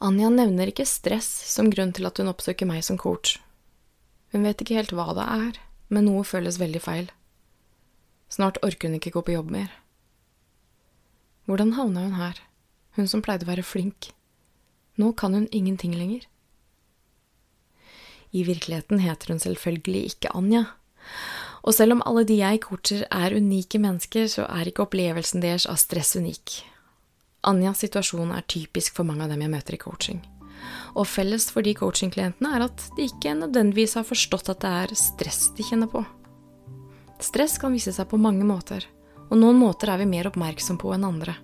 [0.00, 3.34] Anja nevner ikke stress som grunn til at hun oppsøker meg som coach.
[4.32, 5.58] Hun vet ikke helt hva det er,
[5.92, 7.10] men noe føles veldig feil.
[8.32, 9.74] Snart orker hun ikke gå på jobb mer.
[11.50, 12.40] Hvordan havna hun her,
[12.96, 14.12] hun som pleide å være flink?
[14.96, 16.24] Nå kan hun ingenting lenger.
[18.30, 20.64] I virkeligheten heter hun selvfølgelig ikke Anja.
[21.66, 25.66] Og selv om alle de jeg coacher er unike mennesker, så er ikke opplevelsen deres
[25.68, 26.60] av stress unik.
[27.46, 30.20] Anjas situasjon er typisk for mange av dem jeg møter i coaching.
[30.92, 34.96] Og felles for de coachingklientene er at de ikke nødvendigvis har forstått at det er
[34.98, 36.02] stress de kjenner på.
[37.20, 38.84] Stress kan vise seg på mange måter,
[39.30, 41.36] og noen måter er vi mer oppmerksom på enn andre.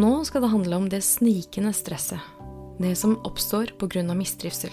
[0.00, 2.20] Nå skal det handle om det snikende stresset,
[2.80, 4.04] det som oppstår pga.
[4.14, 4.72] mistrivsel.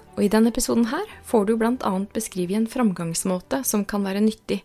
[0.21, 4.59] Og i denne episoden her får du annet beskrive en framgangsmåte som kan være nyttig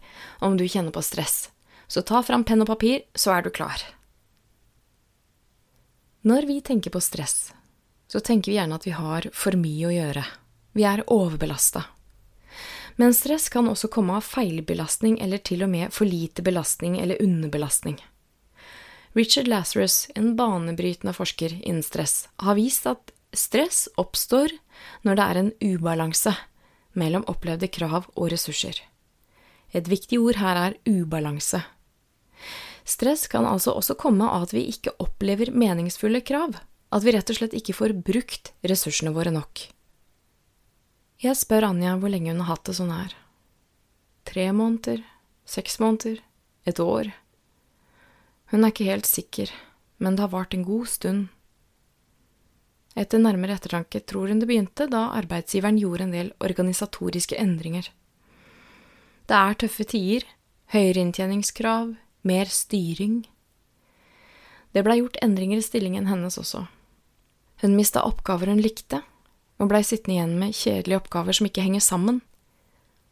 [0.44, 1.48] om du kjenner på stress.
[1.88, 3.80] Så ta fram penn og papir, så er du klar.
[6.28, 7.54] Når vi tenker på stress,
[8.04, 10.26] så tenker vi gjerne at vi har for mye å gjøre.
[10.76, 11.86] Vi er overbelasta.
[13.00, 17.22] Men stress kan også komme av feilbelastning eller til og med for lite belastning eller
[17.22, 17.96] underbelastning.
[19.16, 24.54] Richard Lazarus, en banebrytende forsker innen stress, har vist at Stress oppstår
[25.04, 26.32] når det er en ubalanse
[26.96, 28.78] mellom opplevde krav og ressurser.
[29.76, 31.60] Et viktig ord her er ubalanse.
[32.86, 36.56] Stress kan altså også komme av at vi ikke opplever meningsfulle krav,
[36.94, 39.66] at vi rett og slett ikke får brukt ressursene våre nok.
[41.20, 43.12] Jeg spør Anja hvor lenge hun har hatt det sånn her.
[44.28, 45.02] Tre måneder?
[45.46, 46.20] Seks måneder?
[46.66, 47.12] Et år?
[48.52, 49.50] Hun er ikke helt sikker,
[49.98, 51.28] men det har vart en god stund.
[52.96, 57.90] Etter nærmere ettertanke tror hun det begynte da arbeidsgiveren gjorde en del organisatoriske endringer.
[59.28, 60.24] Det er tøffe tider,
[60.72, 61.92] høyere inntjeningskrav,
[62.26, 63.26] mer styring.
[64.72, 66.64] Det blei gjort endringer i stillingen hennes også.
[67.62, 69.02] Hun mista oppgaver hun likte,
[69.60, 72.22] og blei sittende igjen med kjedelige oppgaver som ikke henger sammen.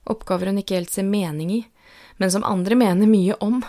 [0.08, 1.60] Oppgaver hun ikke helt ser mening i,
[2.20, 3.62] men som andre mener mye om.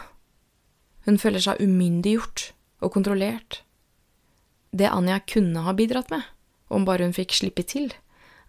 [1.07, 2.49] Hun føler seg umyndiggjort
[2.83, 3.64] og kontrollert.
[4.75, 6.23] Det Anja kunne ha bidratt med,
[6.67, 7.93] om bare hun fikk slippe til,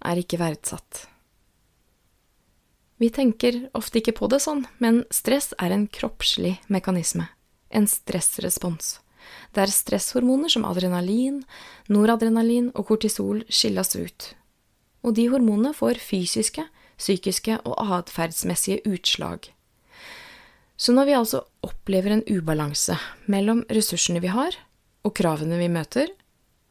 [0.03, 1.05] er ikke verdsatt.
[2.99, 7.29] Vi tenker ofte ikke på det sånn, men stress er en kroppslig mekanisme,
[7.71, 8.97] en stressrespons,
[9.55, 11.45] der stresshormoner som adrenalin,
[11.93, 14.31] noradrenalin og kortisol skilles ut.
[15.07, 16.67] Og de hormonene får fysiske,
[16.99, 19.53] psykiske og atferdsmessige utslag.
[20.75, 22.99] Så når vi altså opplever en ubalanse
[23.31, 24.57] mellom ressursene vi har,
[25.07, 26.11] og kravene vi møter,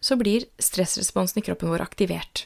[0.04, 2.46] så blir stressresponsen i kroppen vår aktivert.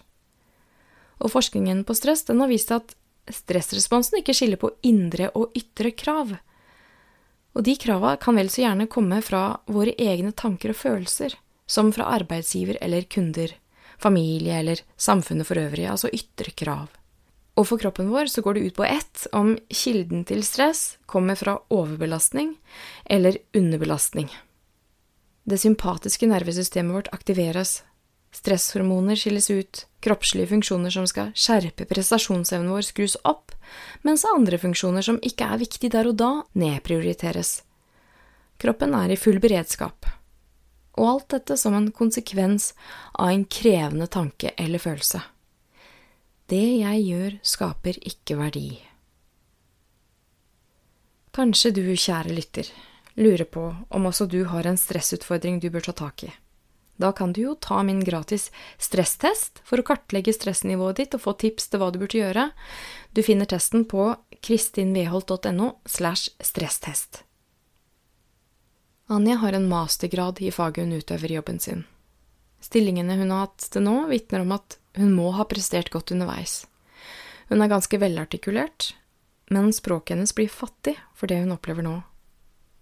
[1.19, 2.93] Og forskningen på stress den har vist at
[3.29, 6.37] stressresponsen ikke skiller på indre og ytre krav.
[7.57, 11.35] Og de krava kan vel så gjerne komme fra våre egne tanker og følelser,
[11.69, 13.51] som fra arbeidsgiver eller kunder,
[13.99, 16.87] familie eller samfunnet for øvrig, altså ytre krav.
[17.59, 21.35] Og for kroppen vår så går det ut på ett om kilden til stress kommer
[21.35, 22.53] fra overbelastning
[23.03, 24.29] eller underbelastning.
[25.49, 27.83] Det sympatiske nervesystemet vårt aktiveres.
[28.31, 33.55] Stresshormoner skilles ut, kroppslige funksjoner som skal skjerpe prestasjonsevnen vår, skrus opp,
[34.05, 37.63] mens andre funksjoner som ikke er viktige der og da, nedprioriteres.
[38.61, 40.05] Kroppen er i full beredskap.
[40.99, 42.75] Og alt dette som en konsekvens
[43.15, 45.23] av en krevende tanke eller følelse.
[46.49, 48.67] Det jeg gjør, skaper ikke verdi.
[51.33, 52.69] Kanskje du, kjære lytter,
[53.15, 56.31] lurer på om også du har en stressutfordring du bør ta tak i.
[56.99, 61.33] Da kan du jo ta min gratis stresstest for å kartlegge stressnivået ditt og få
[61.39, 62.49] tips til hva du burde gjøre.
[63.15, 64.11] Du finner testen på
[64.43, 67.23] kristinveholt.no slash stresstest.
[69.07, 71.85] Anja har en mastergrad i faget hun utøver i jobben sin.
[72.59, 76.65] Stillingene hun har hatt til nå, vitner om at hun må ha prestert godt underveis.
[77.47, 78.91] Hun er ganske velartikulert,
[79.49, 81.95] men språket hennes blir fattig for det hun opplever nå.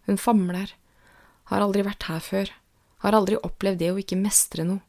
[0.07, 0.71] Hun famler,
[1.51, 2.51] har aldri vært her før,
[3.04, 4.81] har aldri opplevd det å ikke mestre noe.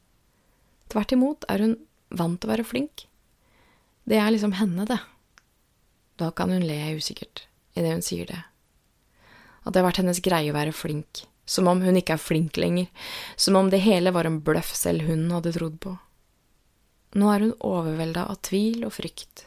[0.89, 1.75] Tvert imot er hun
[2.09, 3.05] vant til å være flink.
[4.09, 4.99] Det er liksom henne, det.
[6.19, 7.45] Da kan hun le usikkert
[7.77, 8.41] idet hun sier det.
[9.63, 12.57] At det har vært hennes greie å være flink, som om hun ikke er flink
[12.59, 12.89] lenger,
[13.37, 15.95] som om det hele var en bløff selv hun hadde trodd på.
[17.19, 19.47] Nå er hun overvelda av tvil og frykt,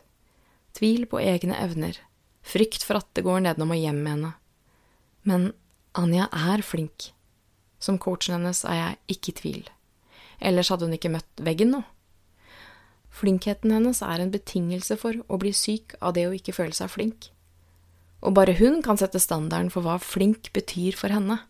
[0.78, 1.98] tvil på egne evner,
[2.46, 4.32] frykt for at det går nedenom og hjem med henne.
[5.24, 5.52] Men
[5.98, 7.12] Anja er flink.
[7.82, 9.64] Som coachen hennes er jeg ikke i tvil.
[10.42, 11.84] Ellers hadde hun ikke møtt veggen nå.
[13.12, 16.94] Flinkheten hennes er en betingelse for å bli syk av det å ikke føle seg
[16.94, 17.30] flink.
[18.22, 21.42] Og bare hun kan sette standarden for hva flink betyr for henne.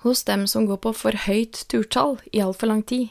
[0.00, 3.10] Hos dem som går på for høyt turtall i altfor lang tid,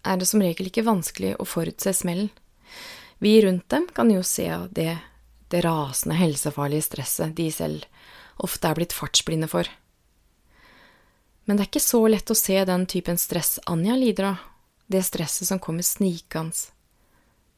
[0.00, 2.30] er det som regel ikke vanskelig å forutse smellen.
[3.20, 4.96] Vi rundt dem kan jo se det,
[5.50, 7.86] det rasende helsefarlige stresset de selv
[8.40, 9.68] ofte er blitt fartsblinde for.
[11.44, 14.44] Men det er ikke så lett å se den typen stress Anja lider av,
[14.86, 16.70] det stresset som kommer snikende.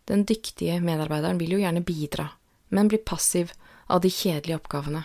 [0.08, 2.30] Den dyktige medarbeideren vil jo gjerne bidra,
[2.68, 3.52] men blir passiv
[3.86, 5.04] av de kjedelige oppgavene.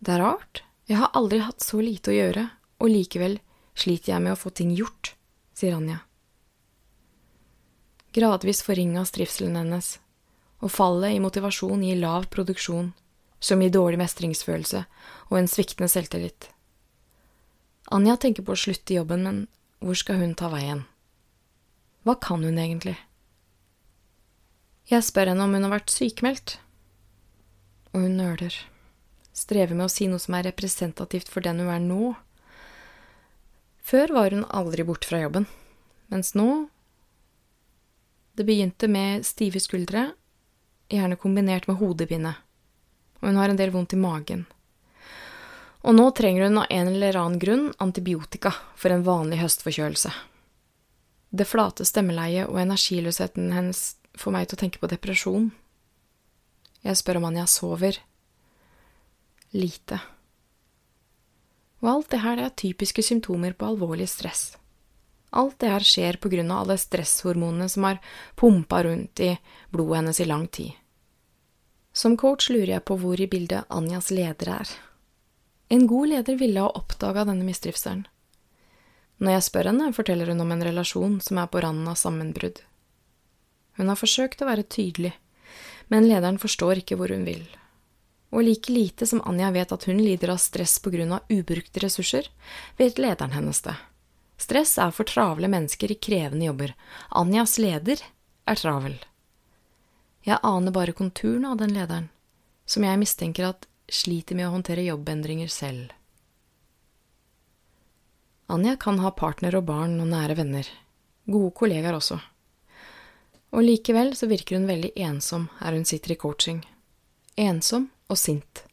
[0.00, 2.46] Det er rart, jeg har aldri hatt så lite å gjøre,
[2.82, 3.38] og likevel
[3.78, 5.14] sliter jeg med å få ting gjort,
[5.54, 6.02] sier Anja.
[8.16, 9.98] Gradvis forringas trivselen hennes,
[10.60, 12.92] og fallet i motivasjon gir lav produksjon,
[13.40, 14.84] som gir dårlig mestringsfølelse
[15.30, 16.50] og en sviktende selvtillit.
[17.90, 19.46] Anja tenker på å slutte i jobben, men
[19.80, 20.84] hvor skal hun ta veien?
[22.04, 22.96] Hva kan hun egentlig?
[24.90, 26.58] Jeg spør henne om hun har vært sykemeldt,
[27.94, 28.54] og hun nøler
[29.36, 32.12] strever med å si noe som er representativt for den hun er nå.
[33.86, 35.48] Før var hun aldri borte fra jobben,
[36.12, 36.68] mens nå
[38.38, 40.12] Det begynte med stive skuldre,
[40.90, 42.34] gjerne kombinert med hodepine,
[43.20, 44.46] og hun har en del vondt i magen.
[45.80, 50.12] Og nå trenger hun av en eller annen grunn antibiotika for en vanlig høstforkjølelse.
[51.30, 53.82] Det flate stemmeleiet og energiløsheten hennes
[54.18, 55.50] får meg til å tenke på depresjon.
[56.84, 58.00] Jeg spør om Anja sover
[59.56, 60.00] lite.
[61.80, 64.59] Og alt det her er typiske symptomer på alvorlig stress.
[65.30, 68.00] Alt det her skjer på grunn av alle stresshormonene som har
[68.34, 69.36] pumpa rundt i
[69.70, 70.72] blodet hennes i lang tid.
[71.92, 74.72] Som coach lurer jeg på hvor i bildet Anjas leder er.
[75.70, 78.06] En god leder ville ha oppdaga denne mistrivselen.
[79.20, 82.62] Når jeg spør henne, forteller hun om en relasjon som er på randen av sammenbrudd.
[83.78, 85.12] Hun har forsøkt å være tydelig,
[85.92, 87.44] men lederen forstår ikke hvor hun vil,
[88.30, 91.82] og like lite som Anja vet at hun lider av stress på grunn av ubrukte
[91.82, 92.30] ressurser,
[92.78, 93.76] vet lederen hennes det.
[94.40, 96.72] Stress er for travle mennesker i krevende jobber.
[97.10, 98.00] Anjas leder
[98.48, 98.96] er travel.
[100.24, 102.08] Jeg aner bare konturene av den lederen,
[102.64, 105.92] som jeg mistenker at sliter med å håndtere jobbendringer selv.
[108.50, 110.66] Anja kan ha partner og barn og nære venner,
[111.30, 112.18] gode kollegaer også.
[113.54, 116.64] Og likevel så virker hun veldig ensom her hun sitter i coaching.
[117.36, 118.64] Ensom og sint.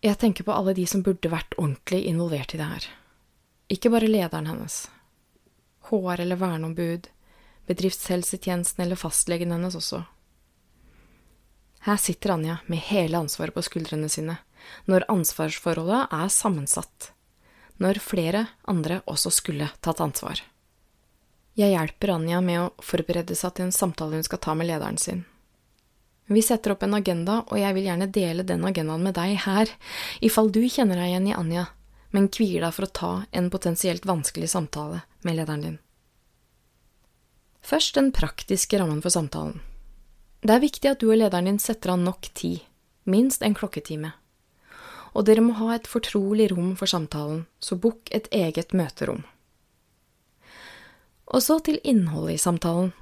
[0.00, 2.88] Jeg tenker på alle de som burde vært ordentlig involvert i det her.
[3.70, 4.88] Ikke bare lederen hennes.
[5.90, 7.06] HR eller verneombud,
[7.70, 10.02] bedriftshelsetjenesten eller fastlegen hennes også.
[11.86, 14.36] Her sitter Anja med hele ansvaret på skuldrene sine,
[14.90, 17.12] når ansvarsforholdet er sammensatt,
[17.80, 20.42] når flere andre også skulle tatt ansvar.
[21.56, 24.98] Jeg hjelper Anja med å forberede seg til en samtale hun skal ta med lederen
[24.98, 25.24] sin.
[26.30, 29.70] Vi setter opp en agenda, og jeg vil gjerne dele den agendaen med deg her,
[30.20, 31.64] i fall du kjenner deg igjen i Anja,
[32.10, 35.78] men kvier deg for å ta en potensielt vanskelig samtale med lederen din.
[37.62, 39.60] Først den praktiske rammen for samtalen.
[40.40, 42.62] Det er viktig at du og lederen din setter av nok tid,
[43.04, 44.14] minst en klokketime.
[45.12, 49.24] Og dere må ha et fortrolig rom for samtalen, så bukk et eget møterom.
[51.30, 52.92] Og så til innholdet i samtalen.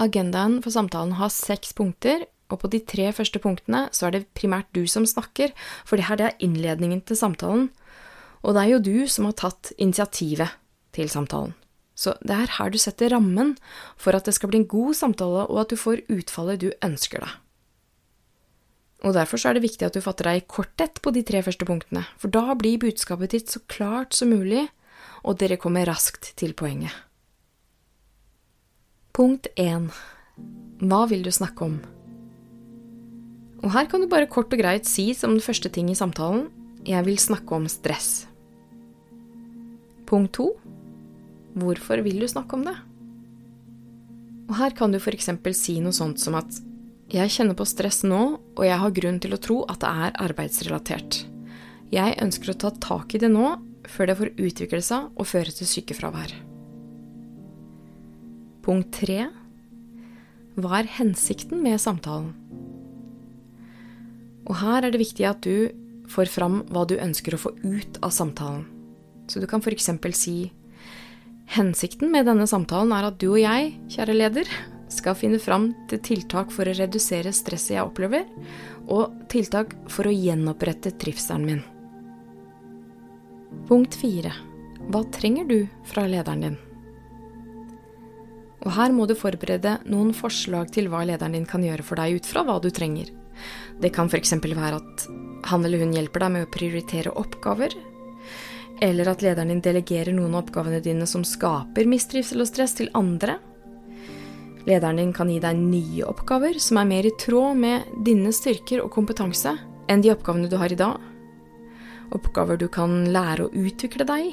[0.00, 4.28] Agendaen for samtalen har seks punkter, og på de tre første punktene så er det
[4.36, 5.52] primært du som snakker,
[5.84, 7.70] for det her det er innledningen til samtalen,
[8.42, 10.58] og det er jo du som har tatt initiativet
[10.94, 11.54] til samtalen.
[11.94, 13.54] Så det er her du setter rammen
[14.00, 17.22] for at det skal bli en god samtale, og at du får utfallet du ønsker
[17.22, 17.38] deg.
[19.02, 21.66] Og derfor er det viktig at du fatter deg i korthet på de tre første
[21.66, 24.68] punktene, for da blir budskapet ditt så klart som mulig,
[25.26, 26.94] og dere kommer raskt til poenget.
[29.12, 29.90] Punkt 1.
[30.82, 31.80] Hva vil du snakke om?
[33.62, 36.48] Og her kan du bare kort og greit si som den første ting i samtalen
[36.86, 38.31] jeg vil snakke om stress.
[40.12, 40.44] Punkt 2.
[41.56, 42.74] Hvorfor vil du snakke om det?
[44.50, 45.30] Og her kan du f.eks.
[45.56, 46.58] si noe sånt som at
[47.12, 48.20] jeg kjenner på stress nå,
[48.52, 51.22] og jeg har grunn til å tro at det er arbeidsrelatert.
[51.92, 53.54] Jeg ønsker å ta tak i det nå,
[53.88, 56.36] før det får utvikle seg og føre til sykefravær.
[58.68, 59.30] Punkt tre.
[60.60, 62.34] Hva er hensikten med samtalen?
[64.44, 65.72] Og her er det viktig at du
[66.12, 68.71] får fram hva du ønsker å få ut av samtalen.
[69.32, 69.88] Så du kan f.eks.
[70.12, 70.36] si
[71.52, 74.48] Hensikten med denne samtalen er at du og jeg, kjære leder,
[74.92, 78.26] skal finne fram til tiltak for å redusere stresset jeg opplever,
[78.92, 81.62] og tiltak for å gjenopprette trivselen min.
[83.68, 84.34] Punkt fire.
[84.92, 85.58] Hva trenger du
[85.88, 86.58] fra lederen din?
[88.62, 92.20] Og her må du forberede noen forslag til hva lederen din kan gjøre for deg
[92.20, 93.08] ut fra hva du trenger.
[93.80, 94.36] Det kan f.eks.
[94.44, 95.06] være at
[95.48, 97.74] han eller hun hjelper deg med å prioritere oppgaver,
[98.82, 102.90] eller at lederen din delegerer noen av oppgavene dine som skaper mistrivsel og stress, til
[102.98, 103.38] andre.
[104.66, 108.82] Lederen din kan gi deg nye oppgaver som er mer i tråd med dine styrker
[108.84, 109.56] og kompetanse
[109.90, 110.98] enn de oppgavene du har i dag.
[112.12, 114.32] Oppgaver du kan lære å utvikle deg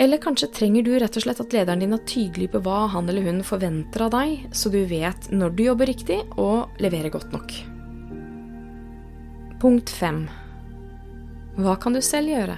[0.00, 3.08] eller kanskje trenger du rett og slett at lederen din er tydelig på hva han
[3.12, 7.34] eller hun forventer av deg, så du vet når du jobber riktig og leverer godt
[7.34, 7.52] nok.
[9.60, 10.22] Punkt fem.
[11.60, 12.56] Hva kan du selv gjøre?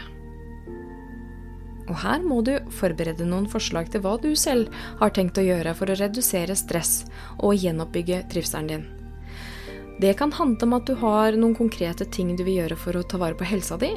[1.90, 5.72] Og her må du forberede noen forslag til hva du selv har tenkt å gjøre
[5.74, 7.00] for å redusere stress
[7.40, 8.84] og gjenoppbygge trivselen din.
[10.02, 13.02] Det kan handle om at du har noen konkrete ting du vil gjøre for å
[13.02, 13.90] ta vare på helsa di,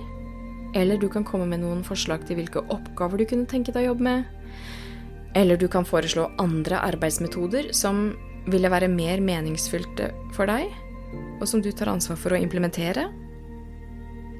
[0.75, 3.93] eller du kan komme med noen forslag til hvilke oppgaver du kunne tenke deg å
[3.93, 4.25] jobbe med.
[5.37, 8.09] Eller du kan foreslå andre arbeidsmetoder som
[8.49, 10.73] ville være mer meningsfylte for deg,
[11.37, 13.07] og som du tar ansvar for å implementere.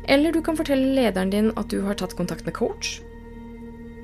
[0.07, 3.00] Eller du kan fortelle lederen din at du har tatt kontakt med coach.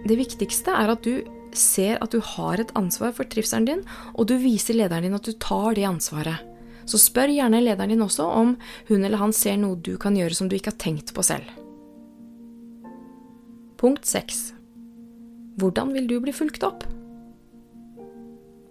[0.07, 1.21] Det viktigste er at du
[1.53, 3.83] ser at du har et ansvar for trivselen din,
[4.15, 6.47] og du viser lederen din at du tar det ansvaret.
[6.89, 8.55] Så spør gjerne lederen din også om
[8.89, 11.45] hun eller han ser noe du kan gjøre som du ikke har tenkt på selv.
[13.81, 14.41] Punkt 6.
[15.61, 16.85] Hvordan vil du bli fulgt opp?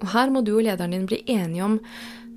[0.01, 1.79] Og Her må du og lederen din bli enige om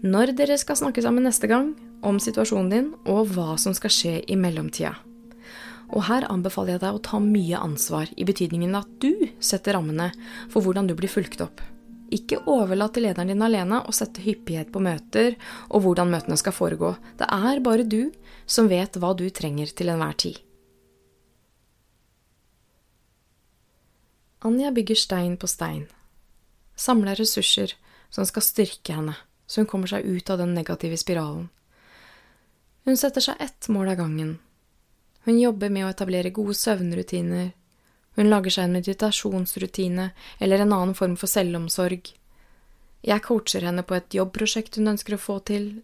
[0.04, 1.72] når dere skal snakke sammen neste gang,
[2.04, 4.94] om situasjonen din og hva som skal skje i mellomtida.
[5.94, 10.10] Og her anbefaler jeg deg å ta mye ansvar, i betydningen at du setter rammene
[10.50, 11.62] for hvordan du blir fulgt opp.
[12.14, 15.38] Ikke overlat til lederen din alene å sette hyppighet på møter
[15.70, 16.94] og hvordan møtene skal foregå.
[17.18, 18.12] Det er bare du
[18.46, 20.42] som vet hva du trenger til enhver tid.
[24.44, 25.86] Anja bygger stein på stein,
[26.76, 27.78] samler ressurser
[28.12, 29.16] som skal styrke henne,
[29.48, 31.48] så hun kommer seg ut av den negative spiralen.
[32.84, 34.40] Hun setter seg ett mål av gangen.
[35.24, 37.54] Hun jobber med å etablere gode søvnrutiner,
[38.16, 42.12] hun lager seg en meditasjonsrutine eller en annen form for selvomsorg.
[43.04, 45.82] Jeg coacher henne på et jobbprosjekt hun ønsker å få til,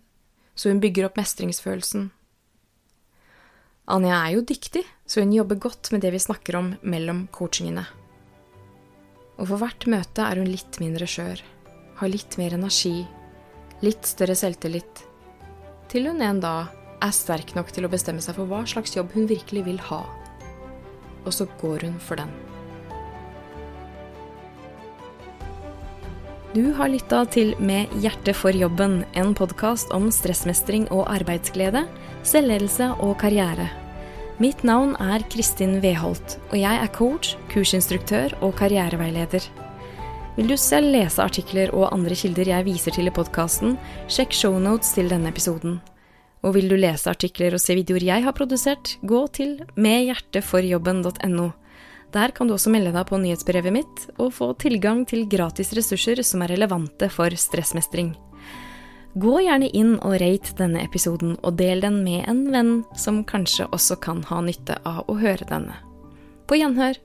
[0.53, 2.09] så hun bygger opp mestringsfølelsen.
[3.89, 7.87] Anja er jo dyktig, så hun jobber godt med det vi snakker om mellom coachingene.
[9.39, 11.41] Og for hvert møte er hun litt mindre skjør,
[11.97, 13.07] har litt mer energi,
[13.81, 15.07] litt større selvtillit,
[15.89, 19.15] til hun en dag er sterk nok til å bestemme seg for hva slags jobb
[19.15, 20.03] hun virkelig vil ha.
[21.25, 22.31] Og så går hun for den.
[26.49, 31.83] Du har lytta til Med hjertet for jobben, en podkast om stressmestring og arbeidsglede,
[32.25, 33.67] selvledelse og karriere.
[34.41, 39.45] Mitt navn er Kristin Weholt, og jeg er coach, kursinstruktør og karriereveileder.
[40.39, 43.77] Vil du selv lese artikler og andre kilder jeg viser til i podkasten,
[44.07, 45.77] sjekk shownotes til denne episoden.
[46.45, 51.49] Og vil du lese artikler og se videoer jeg har produsert, gå til medhjerteforjobben.no.
[52.15, 56.23] Der kan du også melde deg på nyhetsbrevet mitt og få tilgang til gratis ressurser
[56.25, 58.15] som er relevante for stressmestring.
[59.19, 63.67] Gå gjerne inn og rate denne episoden, og del den med en venn som kanskje
[63.73, 65.75] også kan ha nytte av å høre denne.
[66.47, 66.97] På gjenhør!